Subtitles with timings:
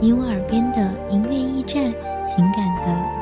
[0.00, 0.78] 你我耳边的
[1.10, 1.92] 音乐驿站，
[2.26, 3.21] 情感的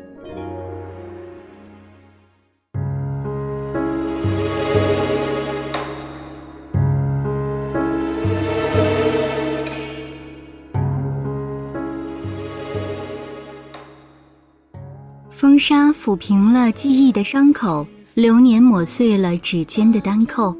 [15.41, 20.55] 风沙抚平了记忆的伤口，流年抹碎了指尖的单扣。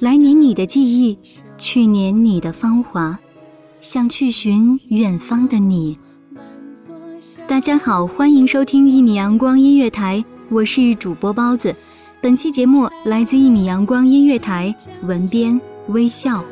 [0.00, 1.16] 来年你的记忆，
[1.56, 3.16] 去年你的芳华，
[3.80, 5.96] 想去寻远方的你。
[7.46, 11.72] 大家好，欢迎收听一米阳光音乐台，我是主播包子。
[12.20, 16.44] 本期节目来自一米阳光音乐台，文编微笑。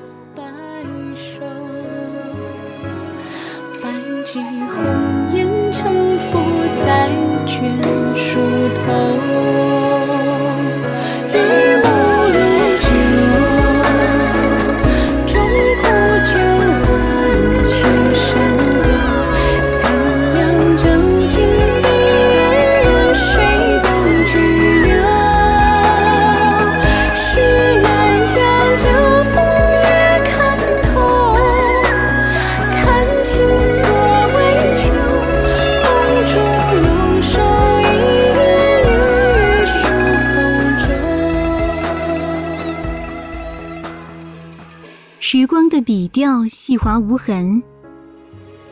[45.33, 47.63] 时光的笔调细滑无痕，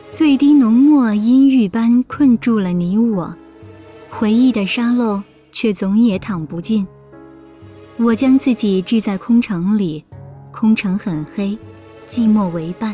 [0.03, 3.33] 碎滴浓墨阴郁般困住了你我，
[4.09, 6.85] 回忆的沙漏却总也淌不尽。
[7.95, 10.03] 我将自己置在空城里，
[10.51, 11.57] 空城很黑，
[12.05, 12.93] 寂寞为伴。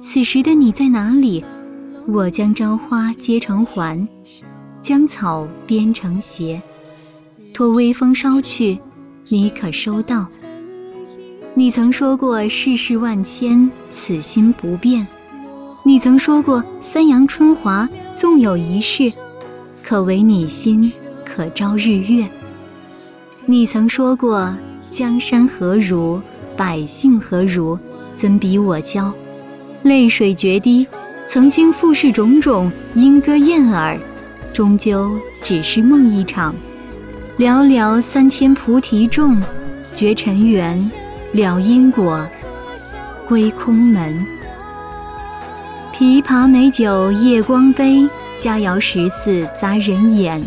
[0.00, 1.44] 此时的你在哪里？
[2.06, 4.08] 我将朝花结成环，
[4.80, 6.62] 将草编成鞋，
[7.52, 8.80] 托微风捎去，
[9.28, 10.26] 你可收到？
[11.58, 15.04] 你曾说过世事万千，此心不变。
[15.82, 19.12] 你曾说过三阳春华，纵有一世，
[19.82, 20.92] 可为你心，
[21.24, 22.24] 可照日月。
[23.44, 24.56] 你曾说过
[24.88, 26.22] 江山何如，
[26.56, 27.76] 百姓何如，
[28.14, 29.12] 怎比我骄？
[29.82, 30.86] 泪水决堤，
[31.26, 33.98] 曾经富士种种，莺歌燕尔，
[34.52, 35.10] 终究
[35.42, 36.54] 只是梦一场。
[37.36, 39.36] 寥寥三千菩提众，
[39.92, 40.88] 绝尘缘。
[41.32, 42.26] 了因果，
[43.28, 44.26] 归空门。
[45.92, 50.42] 琵琶美酒夜光杯，佳肴食肆杂人眼。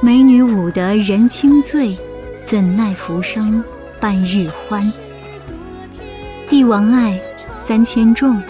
[0.00, 1.96] 美女舞得人轻醉，
[2.42, 3.62] 怎奈浮生
[4.00, 4.92] 半日欢。
[6.48, 7.18] 帝王爱
[7.54, 8.42] 三千众，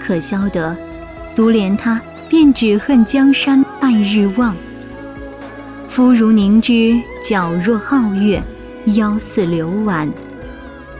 [0.00, 0.76] 可消得？
[1.36, 4.56] 独怜他，便只恨江山半日望。
[5.88, 8.42] 肤如凝脂，皎若皓月，
[8.96, 10.10] 腰似流婉。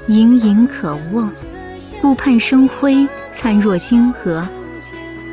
[0.09, 1.31] 盈盈可握，
[2.01, 4.47] 顾盼生辉，灿若星河。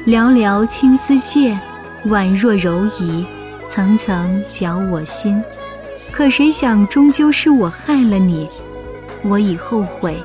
[0.06, 1.57] 寥寥青丝屑，
[2.07, 3.25] 宛若柔夷，
[3.69, 5.42] 层层搅我心。
[6.12, 8.50] 可谁想，终究是我害了你。
[9.24, 10.22] 我已后悔，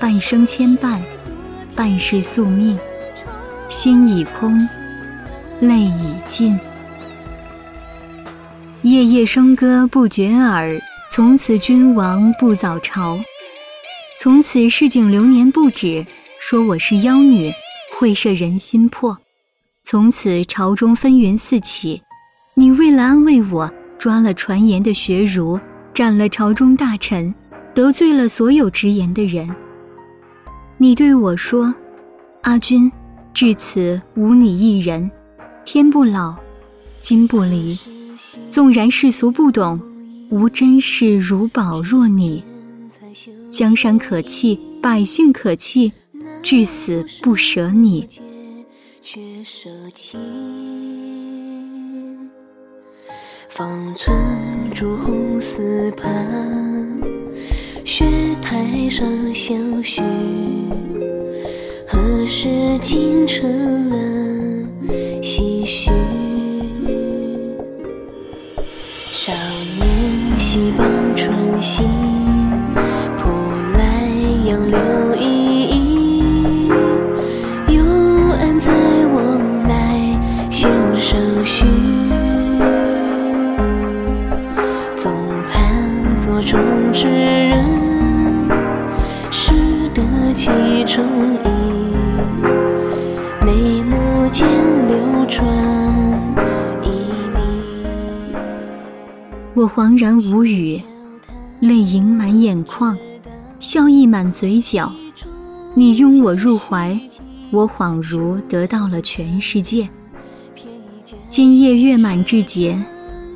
[0.00, 1.00] 半生牵绊，
[1.76, 2.78] 半世宿命。
[3.68, 4.66] 心已空，
[5.60, 6.58] 泪已尽。
[8.80, 10.80] 夜夜笙歌不绝耳，
[11.10, 13.18] 从此君王不早朝。
[14.18, 16.04] 从此市井流年不止，
[16.38, 17.50] 说我是妖女，
[17.98, 19.16] 会摄人心魄。
[19.82, 22.00] 从此朝中纷纭四起，
[22.54, 23.68] 你为了安慰我，
[23.98, 25.58] 抓了传言的学儒，
[25.92, 27.34] 斩了朝中大臣，
[27.74, 29.48] 得罪了所有直言的人。
[30.76, 31.74] 你对我说
[32.42, 32.90] ：“阿君，
[33.34, 35.10] 至此无你一人，
[35.64, 36.36] 天不老，
[37.00, 37.76] 金不离。
[38.48, 39.80] 纵然世俗不懂，
[40.30, 42.44] 吾真是如宝若你。
[43.52, 45.92] 江山可弃，百姓可弃，
[46.42, 48.08] 至死不舍你。”
[49.02, 50.16] 却舍弃
[53.50, 54.16] 方寸
[54.74, 56.98] 朱红丝畔，
[57.84, 58.06] 雪
[58.40, 60.00] 台上相许。
[61.86, 62.48] 何时
[62.80, 63.98] 竟成了
[65.20, 65.90] 唏嘘？
[69.10, 69.30] 少
[69.76, 71.84] 年戏傍春心，
[74.72, 75.24] 杨柳依
[75.68, 76.68] 依。
[77.68, 77.82] 又
[78.40, 78.72] 安在
[79.14, 79.18] 往
[79.68, 80.18] 来
[80.50, 80.70] 弦
[81.00, 81.64] 上许？
[86.44, 86.58] 中
[86.92, 87.64] 之人，
[89.30, 89.52] 识
[89.94, 90.02] 得
[90.34, 90.50] 其
[90.84, 91.04] 中
[91.44, 91.48] 意，
[93.46, 94.46] 眉目间
[94.88, 94.96] 流
[95.28, 95.46] 转
[96.82, 96.90] 旖
[97.32, 97.38] 旎。
[99.54, 100.82] 我恍然无语，
[101.60, 102.98] 泪盈满眼眶，
[103.62, 104.92] 笑意满嘴角。
[105.72, 106.98] 你拥我入怀，
[107.52, 109.88] 我恍如得到了全世界。
[111.28, 112.76] 今夜月满至洁，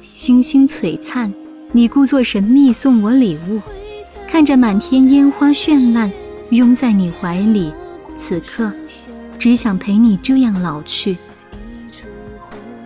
[0.00, 1.32] 星星璀璨。
[1.70, 3.61] 你故作神秘送我礼物，
[4.26, 6.11] 看着满天烟花绚烂，
[6.50, 7.73] 拥在你怀里，
[8.17, 8.73] 此刻
[9.38, 11.17] 只想陪你这样老去。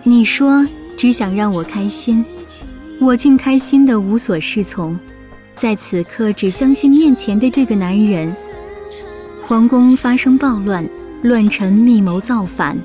[0.03, 0.63] 你说
[0.95, 2.23] 只想让我开心，
[2.99, 4.97] 我竟开心的无所适从，
[5.55, 8.35] 在此刻只相信面前的这个男人。
[9.45, 10.87] 皇宫发生暴乱，
[11.21, 12.77] 乱臣密谋造反，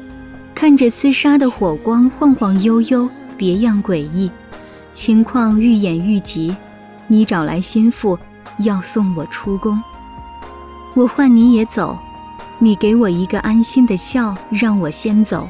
[0.55, 4.31] 看着厮杀的火光晃晃悠悠，别样诡异。
[4.93, 6.57] 情况愈演愈急，
[7.07, 8.19] 你找来心腹，
[8.61, 9.81] 要送我出宫。
[10.95, 11.99] 我唤你也走，
[12.59, 15.49] 你给我一个安心的笑，让我先走。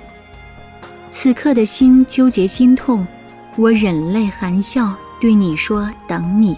[1.09, 3.07] 此刻的心纠结心痛，
[3.55, 6.57] 我忍泪含笑对你说：等你。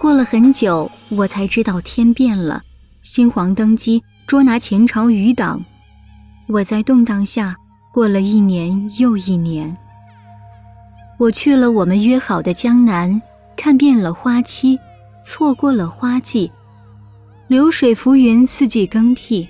[0.00, 2.62] 过了很久，我才知道天变了，
[3.02, 5.62] 新皇登基，捉拿前朝余党。
[6.48, 7.54] 我在动荡下
[7.92, 9.76] 过了一年又一年。
[11.18, 13.20] 我去了我们约好的江南，
[13.54, 14.78] 看遍了花期，
[15.22, 16.50] 错过了花季。
[17.46, 19.46] 流水浮云，四季更替。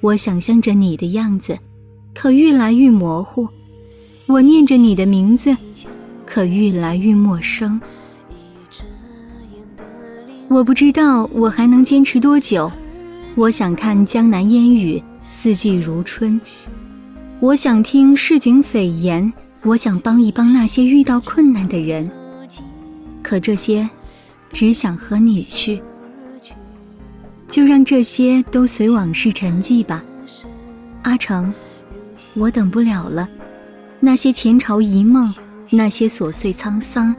[0.00, 1.58] 我想象着你的样子，
[2.14, 3.46] 可愈来愈模糊。
[4.28, 5.54] 我念着你的名字，
[6.24, 7.78] 可愈来愈陌生。
[10.48, 12.70] 我不知道我还能坚持多久。
[13.34, 16.40] 我想看江南烟雨，四季如春。
[17.40, 19.32] 我想听市井蜚言。
[19.62, 22.10] 我想帮一帮那些遇到困难的人，
[23.22, 23.88] 可这些，
[24.52, 25.80] 只想和你去，
[27.48, 30.04] 就让这些都随往事沉寂吧。
[31.00, 31.50] 阿成，
[32.36, 33.26] 我等不了了。
[34.00, 35.34] 那些前朝一梦，
[35.70, 37.16] 那些琐碎沧桑，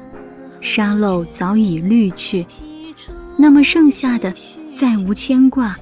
[0.62, 2.46] 沙漏早已滤去，
[3.38, 4.34] 那么剩下的
[4.74, 5.78] 再无牵挂。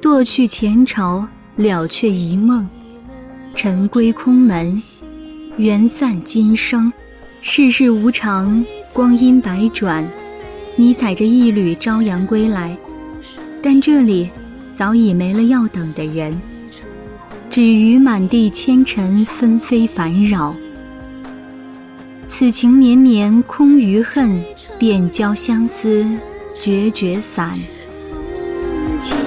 [0.00, 2.68] 堕去前朝，了却一梦，
[3.54, 4.80] 尘归空门。
[5.56, 6.92] 缘散今生，
[7.40, 10.06] 世事无常，光阴百转。
[10.74, 12.76] 你踩着一缕朝阳归来，
[13.62, 14.30] 但这里
[14.74, 16.40] 早已没了要等的人，
[17.50, 20.56] 只余满地千尘纷飞烦扰。
[22.26, 24.42] 此情绵绵空余恨，
[24.78, 26.06] 便交相思
[26.62, 27.58] 决绝散。
[28.08, 29.18] 风渐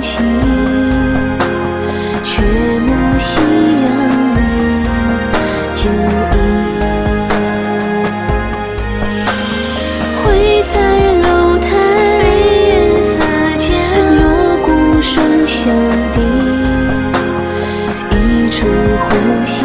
[0.00, 0.18] 起，
[2.22, 2.40] 却
[2.78, 3.40] 暮夕
[3.82, 3.88] 阳。
[5.74, 6.36] 酒意，
[10.22, 10.22] 绘
[10.72, 10.74] 在
[11.18, 11.66] 楼台，
[12.16, 12.22] 飞
[12.68, 12.72] 檐
[13.02, 13.18] 洒
[13.56, 13.66] 家，
[14.14, 14.22] 锣
[14.64, 15.12] 鼓声
[15.44, 15.74] 响
[16.12, 16.16] 滴，
[18.12, 18.68] 一处
[19.00, 19.10] 欢
[19.44, 19.64] 喜，